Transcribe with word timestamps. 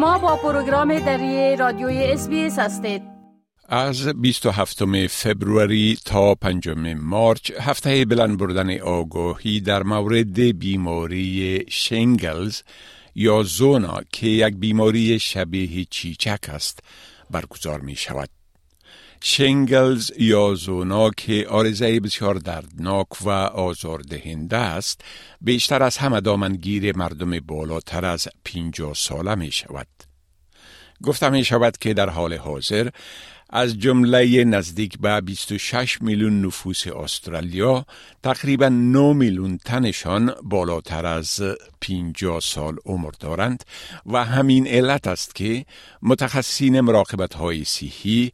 شما 0.00 0.18
با 0.18 0.36
پروگرام 0.36 0.98
دری 0.98 1.56
رادیوی 1.56 2.04
اس 2.04 2.10
بی 2.10 2.22
اس 2.22 2.28
هستید 2.58 3.02
از 3.68 4.08
27 4.08 5.06
فبروری 5.06 5.98
تا 6.04 6.34
5 6.34 6.68
مارچ 7.00 7.50
هفته 7.60 8.04
بلند 8.04 8.38
بردن 8.38 8.80
آگاهی 8.80 9.60
در 9.60 9.82
مورد 9.82 10.40
بیماری 10.40 11.64
شنگلز 11.68 12.62
یا 13.14 13.42
زونا 13.42 14.00
که 14.12 14.26
یک 14.26 14.54
بیماری 14.54 15.18
شبیه 15.18 15.84
چیچک 15.90 16.44
است 16.48 16.78
برگزار 17.30 17.80
می 17.80 17.96
شود. 17.96 18.39
شنگلز 19.22 20.10
یا 20.18 20.54
زونا 20.54 21.10
که 21.10 21.46
عارضه 21.48 22.00
بسیار 22.00 22.34
دردناک 22.34 23.22
و 23.22 23.30
آزاردهنده 23.30 24.56
است 24.56 25.00
بیشتر 25.40 25.82
از 25.82 25.96
همه 25.96 26.20
دامنگیر 26.20 26.96
مردم 26.96 27.40
بالاتر 27.40 28.04
از 28.04 28.28
50 28.44 28.94
ساله 28.94 29.34
می 29.34 29.52
شود. 29.52 29.86
گفتم 31.02 31.32
می 31.32 31.44
شود 31.44 31.76
که 31.78 31.94
در 31.94 32.08
حال 32.08 32.34
حاضر 32.34 32.88
از 33.52 33.78
جمله 33.78 34.44
نزدیک 34.44 34.98
به 34.98 35.20
26 35.20 36.02
میلیون 36.02 36.46
نفوس 36.46 36.86
استرالیا 36.86 37.86
تقریبا 38.22 38.68
9 38.68 39.12
میلیون 39.12 39.58
تنشان 39.64 40.34
بالاتر 40.42 41.06
از 41.06 41.42
50 41.80 42.40
سال 42.40 42.76
عمر 42.86 43.10
دارند 43.20 43.64
و 44.06 44.24
همین 44.24 44.66
علت 44.66 45.06
است 45.06 45.34
که 45.34 45.64
متخصصین 46.02 46.80
مراقبت 46.80 47.34
های 47.34 47.64
صحی 47.64 48.32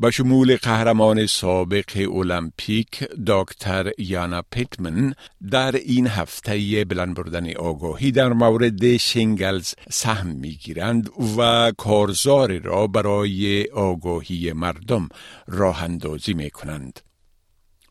به 0.00 0.10
شمول 0.10 0.56
قهرمان 0.56 1.26
سابق 1.26 2.08
المپیک 2.16 3.04
دکتر 3.26 3.90
یانا 3.98 4.42
پیتمن 4.50 5.14
در 5.50 5.76
این 5.76 6.06
هفته 6.06 6.84
بلند 6.84 7.16
بردن 7.16 7.56
آگاهی 7.56 8.12
در 8.12 8.28
مورد 8.28 8.96
شنگلز 8.96 9.74
سهم 9.90 10.26
می 10.26 10.50
گیرند 10.50 11.10
و 11.38 11.72
کارزار 11.78 12.58
را 12.58 12.86
برای 12.86 13.64
آگاهی 13.64 14.52
مردم 14.52 15.08
راه 15.46 15.84
اندازی 15.84 16.34
می 16.34 16.50
کنند. 16.50 17.00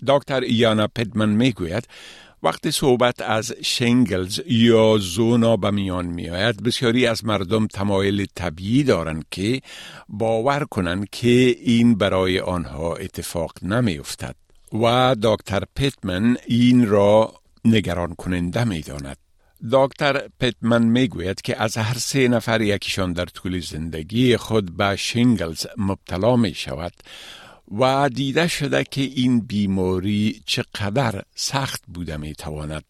دکتر 0.07 0.43
یانا 0.43 0.87
پیتمن 0.87 1.29
می 1.29 1.51
گوید 1.51 1.87
وقتی 2.43 2.71
صحبت 2.71 3.21
از 3.21 3.53
شنگلز 3.63 4.41
یا 4.47 4.97
زونا 4.97 5.57
به 5.57 5.71
میان 5.71 6.05
می 6.05 6.29
آید 6.29 6.63
بسیاری 6.63 7.07
از 7.07 7.25
مردم 7.25 7.67
تمایل 7.67 8.25
طبیعی 8.35 8.83
دارند 8.83 9.25
که 9.31 9.61
باور 10.09 10.65
کنند 10.65 11.09
که 11.09 11.55
این 11.61 11.95
برای 11.95 12.39
آنها 12.39 12.95
اتفاق 12.95 13.51
نمی 13.61 13.97
افتد 13.97 14.35
و 14.73 15.15
دکتر 15.23 15.63
پیتمن 15.75 16.37
این 16.47 16.87
را 16.87 17.33
نگران 17.65 18.15
کننده 18.15 18.63
می 18.63 18.81
داند. 18.81 19.17
دکتر 19.71 20.27
پیتمن 20.39 20.83
می 20.83 21.07
گوید 21.07 21.41
که 21.41 21.61
از 21.61 21.77
هر 21.77 21.97
سه 21.97 22.27
نفر 22.27 22.61
یکیشان 22.61 23.13
در 23.13 23.25
طول 23.25 23.59
زندگی 23.59 24.37
خود 24.37 24.77
به 24.77 24.95
شنگلز 24.95 25.65
مبتلا 25.77 26.35
می 26.35 26.53
شود 26.53 26.93
و 27.71 28.09
دیده 28.09 28.47
شده 28.47 28.83
که 28.83 29.01
این 29.01 29.39
بیماری 29.39 30.41
چقدر 30.45 31.21
سخت 31.35 31.83
بوده 31.87 32.17
می 32.17 32.33
تواند. 32.33 32.83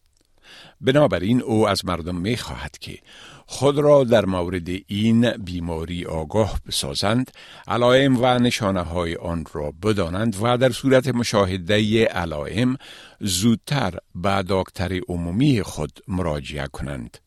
بنابراین 0.80 1.42
او 1.42 1.68
از 1.68 1.84
مردم 1.84 2.16
می 2.16 2.36
خواهد 2.36 2.78
که 2.78 2.98
خود 3.46 3.78
را 3.78 4.04
در 4.04 4.24
مورد 4.24 4.68
این 4.86 5.30
بیماری 5.30 6.04
آگاه 6.04 6.60
بسازند، 6.66 7.30
علائم 7.68 8.22
و 8.22 8.38
نشانه 8.38 8.80
های 8.80 9.16
آن 9.16 9.44
را 9.52 9.72
بدانند 9.82 10.36
و 10.42 10.56
در 10.56 10.70
صورت 10.70 11.08
مشاهده 11.08 12.04
علائم 12.04 12.76
زودتر 13.20 13.94
به 14.14 14.44
دکتر 14.48 15.00
عمومی 15.08 15.62
خود 15.62 16.00
مراجعه 16.08 16.66
کنند. 16.66 17.18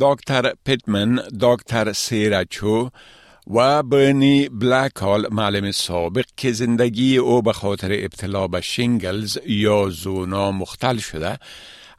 دکتر 0.00 0.52
پیتمن، 0.64 1.22
دکتر 1.40 1.92
سیرچو 1.92 2.90
و 3.50 3.82
برنی 3.82 4.48
بلکال 4.48 5.26
معلم 5.30 5.70
سابق 5.70 6.24
که 6.36 6.52
زندگی 6.52 7.16
او 7.16 7.42
به 7.42 7.52
خاطر 7.52 7.92
ابتلا 7.92 8.46
به 8.48 8.60
شنگلز 8.60 9.38
یا 9.46 9.88
زونا 9.88 10.52
مختل 10.52 10.96
شده 10.96 11.38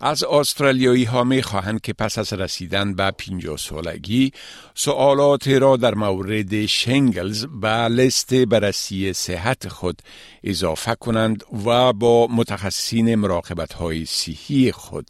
از 0.02 0.24
استرالیایی 0.24 1.04
ها 1.04 1.24
می 1.24 1.42
خواهند 1.42 1.82
که 1.82 1.94
پس 1.94 2.18
از 2.18 2.34
رسیدن 2.34 2.94
به 2.94 3.12
50 3.12 3.58
سالگی 3.58 4.32
سوالات 4.76 5.48
را 5.48 5.78
در 5.78 5.96
مورد 5.96 6.66
شنگلز 6.66 7.46
به 7.46 7.70
لست 7.70 8.34
بررسی 8.34 9.14
صحت 9.14 9.68
خود 9.68 10.02
اضافه 10.44 10.96
کنند 10.96 11.44
و 11.66 11.94
با 11.94 12.28
متخصصین 12.28 13.16
مراقبت 13.16 13.74
های 13.74 14.06
صحی 14.06 14.72
خود 14.72 15.08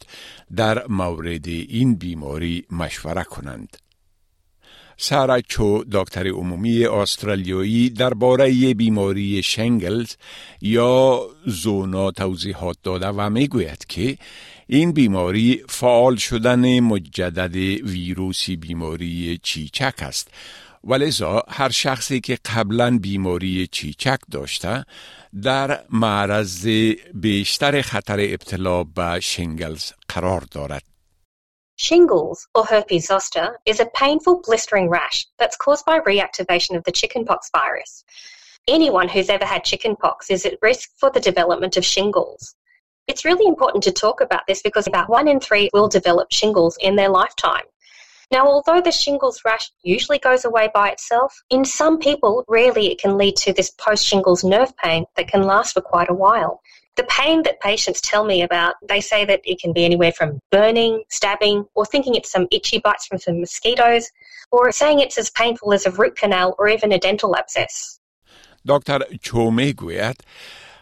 در 0.56 0.86
مورد 0.86 1.48
این 1.48 1.94
بیماری 1.94 2.64
مشوره 2.70 3.24
کنند. 3.24 3.76
سارا 5.02 5.40
چو 5.40 5.84
دکتر 5.92 6.28
عمومی 6.28 6.84
استرالیایی 6.84 7.90
درباره 7.90 8.74
بیماری 8.74 9.42
شنگلز 9.42 10.14
یا 10.60 11.20
زونا 11.46 12.10
توضیحات 12.10 12.76
داده 12.82 13.06
و 13.06 13.30
می‌گوید 13.30 13.84
که 13.88 14.18
این 14.66 14.92
بیماری 14.92 15.62
فعال 15.68 16.16
شدن 16.16 16.80
مجدد 16.80 17.56
ویروسی 17.84 18.56
بیماری 18.56 19.40
چیچک 19.42 19.94
است 19.98 20.28
ولذا 20.84 21.42
هر 21.48 21.70
شخصی 21.70 22.20
که 22.20 22.38
قبلا 22.54 22.98
بیماری 22.98 23.68
چیچک 23.72 24.18
داشته 24.30 24.84
در 25.42 25.80
معرض 25.90 26.66
بیشتر 27.14 27.82
خطر 27.82 28.20
ابتلا 28.20 28.84
به 28.84 29.20
شنگلز 29.20 29.92
قرار 30.08 30.44
دارد. 30.50 30.89
Shingles, 31.82 32.46
or 32.54 32.66
herpes 32.66 33.06
zoster, 33.06 33.58
is 33.64 33.80
a 33.80 33.86
painful 33.86 34.42
blistering 34.42 34.90
rash 34.90 35.26
that's 35.38 35.56
caused 35.56 35.86
by 35.86 36.00
reactivation 36.00 36.76
of 36.76 36.84
the 36.84 36.92
chickenpox 36.92 37.48
virus. 37.56 38.04
Anyone 38.68 39.08
who's 39.08 39.30
ever 39.30 39.46
had 39.46 39.64
chickenpox 39.64 40.30
is 40.30 40.44
at 40.44 40.58
risk 40.60 40.90
for 40.98 41.10
the 41.10 41.20
development 41.20 41.78
of 41.78 41.84
shingles. 41.86 42.54
It's 43.06 43.24
really 43.24 43.46
important 43.46 43.82
to 43.84 43.92
talk 43.92 44.20
about 44.20 44.42
this 44.46 44.60
because 44.60 44.86
about 44.86 45.08
one 45.08 45.26
in 45.26 45.40
three 45.40 45.70
will 45.72 45.88
develop 45.88 46.30
shingles 46.30 46.76
in 46.82 46.96
their 46.96 47.08
lifetime. 47.08 47.64
Now, 48.30 48.46
although 48.46 48.82
the 48.82 48.92
shingles 48.92 49.40
rash 49.46 49.70
usually 49.82 50.18
goes 50.18 50.44
away 50.44 50.68
by 50.74 50.90
itself, 50.90 51.34
in 51.48 51.64
some 51.64 51.98
people, 51.98 52.44
rarely 52.46 52.92
it 52.92 53.00
can 53.00 53.16
lead 53.16 53.36
to 53.36 53.54
this 53.54 53.70
post 53.70 54.04
shingles 54.04 54.44
nerve 54.44 54.76
pain 54.76 55.06
that 55.16 55.28
can 55.28 55.44
last 55.44 55.72
for 55.72 55.80
quite 55.80 56.10
a 56.10 56.14
while. 56.14 56.60
The 56.99 57.03
pain 57.03 57.43
that 57.43 57.59
patients 57.59 57.99
tell 58.01 58.23
me 58.23 58.41
about, 58.41 58.75
they 58.87 59.01
say 59.01 59.25
that 59.25 59.41
it 59.43 59.59
can 59.61 59.73
be 59.73 59.83
anywhere 59.83 60.13
from 60.13 60.39
burning, 60.51 61.03
stabbing, 61.09 61.65
or 61.75 61.85
thinking 61.85 62.15
it's 62.15 62.31
some 62.31 62.47
itchy 62.51 62.79
bites 62.79 63.05
from 63.07 63.19
some 63.19 63.39
mosquitoes, 63.39 64.05
or 64.51 64.71
saying 64.71 64.99
it's 64.99 65.17
as 65.17 65.29
painful 65.29 65.73
as 65.73 65.85
a 65.85 65.91
root 65.91 66.15
canal 66.15 66.55
or 66.57 66.67
even 66.69 66.91
a 66.91 66.99
dental 66.99 67.35
abscess. 67.35 67.99
دکتر 68.67 68.99
چومه 69.21 69.73
گوید 69.73 70.15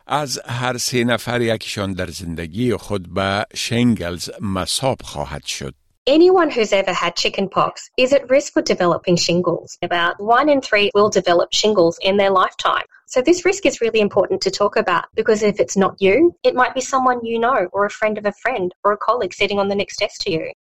از 0.08 0.40
هر 0.46 0.78
سه 0.78 1.04
نفر 1.04 1.42
یکیشان 1.42 1.94
در 1.94 2.08
زندگی 2.10 2.76
خود 2.78 3.14
به 3.14 3.46
شنگلز 3.56 4.30
مصاب 4.42 4.98
خواهد 5.04 5.46
شد. 5.46 5.74
Anyone 6.08 6.52
who's 6.52 6.74
ever 6.74 6.92
had 6.92 7.16
chickenpox 7.16 7.90
is 7.98 8.12
at 8.12 8.30
risk 8.30 8.52
for 8.52 8.62
developing 8.62 9.16
shingles. 9.16 9.78
About 9.82 10.22
one 10.22 10.50
in 10.50 10.60
three 10.60 10.92
will 10.94 11.10
develop 11.10 11.54
shingles 11.54 11.98
in 12.02 12.18
their 12.18 12.30
lifetime. 12.30 12.84
So 13.06 13.22
this 13.22 13.46
risk 13.46 13.66
is 13.66 13.80
really 13.80 14.02
important 14.02 14.42
to 14.42 14.52
talk 14.52 14.76
about 14.76 15.06
because 15.16 15.44
if 15.44 15.62
it's 15.62 15.78
not 15.78 15.96
you, 16.02 16.36
it 16.44 16.56
might 16.56 16.74
be 16.74 16.82
someone 16.82 17.24
you 17.24 17.40
know 17.40 17.70
or 17.72 17.86
a 17.86 17.90
friend 17.90 18.18
of 18.18 18.26
a 18.26 18.34
friend 18.34 18.74
or 18.84 18.92
a 18.92 18.98
colleague 18.98 19.34
sitting 19.34 19.60
on 19.60 19.70
the 19.70 19.76
next 19.76 20.00
desk 20.00 20.22
to 20.24 20.32
you. 20.32 20.52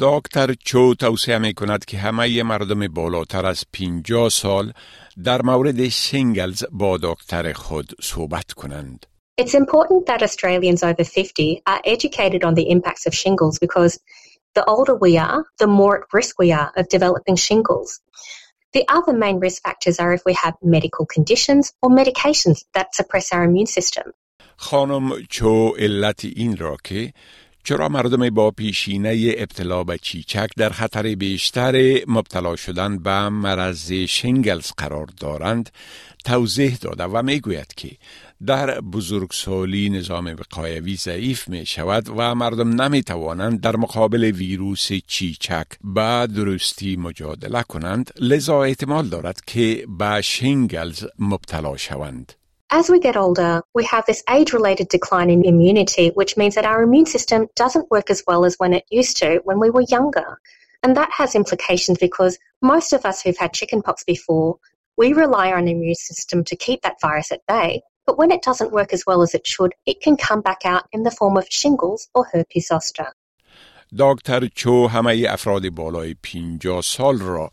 دکتر 0.00 0.54
چو 0.64 0.94
توصیه 0.94 1.38
می 1.38 1.54
کند 1.54 1.84
که 1.84 1.98
همه 1.98 2.42
مردم 2.42 2.88
بالاتر 2.88 3.46
از 3.46 3.64
50 3.72 4.28
سال 4.28 4.72
در 5.24 5.42
مورد 5.42 5.88
شنگلز 5.88 6.64
با 6.72 6.98
دکتر 7.02 7.52
خود 7.52 7.92
صحبت 8.02 8.52
کنند. 8.52 9.06
It's 9.40 9.54
important 9.54 10.06
that 10.06 10.22
Australians 10.22 10.82
over 10.82 11.04
50 11.04 11.62
are 11.66 11.80
educated 11.84 12.42
on 12.44 12.54
the 12.54 12.70
impacts 12.70 13.06
of 13.06 13.14
shingles 13.14 13.58
because 13.58 13.98
the 14.54 14.64
older 14.64 14.94
we 14.94 15.18
are, 15.18 15.44
the 15.58 15.66
more 15.66 15.94
at 15.98 16.04
risk 16.12 16.38
we 16.38 16.52
are 16.52 16.72
of 16.76 16.88
developing 16.88 17.36
shingles. 17.36 18.00
The 18.72 18.84
other 18.88 19.14
main 19.24 19.38
risk 19.46 19.62
factors 19.62 19.98
are 20.02 20.12
if 20.12 20.22
we 20.26 20.34
have 20.44 20.54
medical 20.62 21.06
conditions 21.06 21.72
or 21.82 21.90
medications 21.90 22.58
that 22.74 22.94
suppress 22.94 23.32
our 23.32 23.44
immune 23.44 23.66
system. 23.66 24.12
خانم 24.56 25.22
چو 25.30 25.74
علت 25.78 26.24
این 26.24 26.56
را 26.56 26.76
که 26.84 27.12
چرا 27.64 27.88
مردم 27.88 28.30
با 28.30 28.50
پیشینه 28.50 29.34
ابتلا 29.36 29.84
به 29.84 29.98
چیچک 29.98 30.50
در 30.56 30.68
خطر 30.68 31.14
بیشتر 31.14 32.00
مبتلا 32.06 32.56
شدن 32.56 32.98
به 32.98 33.28
مرض 33.28 33.92
شنگلز 33.92 34.72
قرار 34.76 35.06
دارند 35.20 35.70
توضیح 36.24 36.76
داده 36.76 37.04
و 37.04 37.22
می 37.22 37.40
گوید 37.40 37.74
که 37.76 37.90
در 38.47 38.81
بزرگسالی 38.81 39.89
نظام 39.89 40.35
وقایوی 40.39 40.95
ضعیف 40.95 41.47
می 41.47 41.65
شود 41.65 42.09
و 42.09 42.35
مردم 42.35 42.81
نمی 42.81 43.03
توانند 43.03 43.61
در 43.61 43.75
مقابل 43.75 44.23
ویروس 44.23 44.89
چیچک 45.07 45.67
به 45.83 46.27
درستی 46.35 46.95
مجادله 46.95 47.63
کنند 47.63 48.11
لذا 48.19 48.63
احتمال 48.63 49.07
دارد 49.07 49.41
که 49.47 49.85
به 49.99 50.21
شنگلز 50.21 51.05
مبتلا 51.19 51.77
شوند. 51.77 52.33
As 52.73 52.89
we 52.89 52.99
get 52.99 53.17
older, 53.17 53.61
we 53.77 53.83
have 53.83 54.05
this 54.05 54.23
age 54.29 54.53
related 54.53 54.87
decline 54.87 55.29
in 55.29 55.43
immunity, 55.43 56.07
which 56.19 56.37
means 56.37 56.55
that 56.55 56.65
our 56.71 56.81
immune 56.83 57.05
system 57.05 57.41
doesn't 57.63 57.91
work 57.91 58.09
as 58.09 58.23
well 58.27 58.45
as 58.45 58.55
when 58.61 58.73
it 58.73 58.85
used 58.89 59.17
to 59.21 59.29
when 59.47 59.59
we 59.59 59.69
were 59.69 59.85
younger. 59.97 60.29
And 60.83 60.95
that 60.95 61.11
has 61.19 61.35
implications 61.35 61.97
because 62.07 62.39
most 62.73 62.93
of 62.93 63.05
us 63.09 63.17
who've 63.21 63.43
had 63.43 63.51
chickenpox 63.59 64.05
before, 64.05 64.49
we 64.97 65.07
rely 65.13 65.47
on 65.51 65.63
our 65.67 65.73
immune 65.75 65.95
system 65.95 66.43
to 66.45 66.55
keep 66.55 66.81
that 66.81 67.01
virus 67.01 67.31
at 67.31 67.45
bay. 67.45 67.81
But 68.10 68.18
when 68.18 68.30
it 68.30 68.42
doesn't 68.42 68.72
work 68.72 68.92
as 68.92 69.02
well 69.06 69.20
as 69.22 69.34
it 69.34 69.46
should, 69.46 69.72
it 69.86 70.00
can 70.04 70.16
come 70.16 70.40
back 70.40 70.62
out 70.64 70.84
in 70.92 71.02
the 71.02 71.10
form 71.10 71.36
of 71.36 71.46
shingles 71.50 72.08
or 72.14 72.24
herpes 72.32 72.68
zoster. 72.68 73.12
دکتر 73.98 74.46
چو 74.46 74.86
همه 74.86 75.26
افراد 75.28 75.68
بالای 75.68 76.14
50 76.22 76.82
سال 76.82 77.18
را 77.18 77.50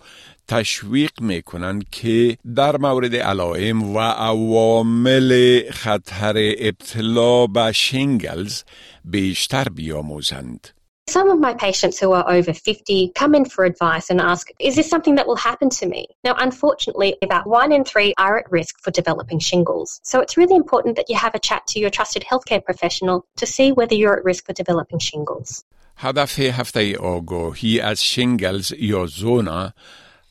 تشویق 0.47 1.21
می 1.21 1.41
کنند 1.41 1.89
که 1.91 2.37
در 2.55 2.77
مورد 2.77 3.15
علائم 3.15 3.95
و 3.95 3.99
عوامل 3.99 5.61
خطر 5.71 6.33
ابتلا 6.57 7.47
به 7.47 7.71
شینگلز 7.71 8.63
بیشتر 9.05 9.63
بیاموزند. 9.63 10.67
Some 11.07 11.29
of 11.29 11.39
my 11.39 11.53
patients 11.53 11.99
who 11.99 12.13
are 12.13 12.27
over 12.29 12.53
50 12.53 13.11
come 13.13 13.35
in 13.35 13.43
for 13.45 13.65
advice 13.65 14.09
and 14.09 14.21
ask, 14.21 14.49
Is 14.59 14.75
this 14.77 14.89
something 14.89 15.15
that 15.15 15.27
will 15.27 15.35
happen 15.35 15.69
to 15.69 15.85
me? 15.85 16.07
Now, 16.23 16.35
unfortunately, 16.37 17.17
about 17.21 17.45
one 17.45 17.73
in 17.73 17.83
three 17.83 18.13
are 18.17 18.37
at 18.37 18.49
risk 18.49 18.79
for 18.79 18.91
developing 18.91 19.39
shingles. 19.39 19.99
So 20.03 20.21
it's 20.21 20.37
really 20.37 20.55
important 20.55 20.95
that 20.95 21.09
you 21.09 21.17
have 21.17 21.35
a 21.35 21.39
chat 21.39 21.67
to 21.67 21.79
your 21.79 21.89
trusted 21.89 22.23
healthcare 22.23 22.63
professional 22.63 23.25
to 23.35 23.45
see 23.45 23.73
whether 23.73 23.95
you're 23.95 24.17
at 24.17 24.23
risk 24.23 24.45
for 24.45 24.53
developing 24.53 24.99
shingles. 24.99 25.63
هدف 25.97 26.39
هفته 26.39 26.97
آگاهی 26.97 27.79
از 27.79 28.03
شینگلز 28.03 28.73
یا 28.79 29.05
زونا 29.05 29.73